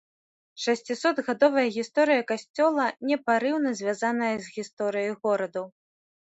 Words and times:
Шасцісотгадовая 0.63 1.65
гісторыя 1.75 2.21
касцёла 2.31 2.87
непарыўна 3.11 3.69
звязаная 3.83 4.31
з 4.47 4.55
гісторыяй 4.57 5.11
гораду. 5.29 5.63